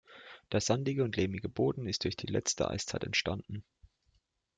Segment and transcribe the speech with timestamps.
[0.51, 3.63] Der sandige und lehmige Boden ist durch die letzte Eiszeit entstanden.